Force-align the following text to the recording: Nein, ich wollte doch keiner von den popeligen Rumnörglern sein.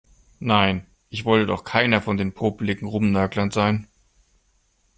Nein, 0.39 0.87
ich 1.09 1.25
wollte 1.25 1.45
doch 1.45 1.63
keiner 1.63 2.01
von 2.01 2.17
den 2.17 2.33
popeligen 2.33 2.87
Rumnörglern 2.87 3.51
sein. 3.51 3.87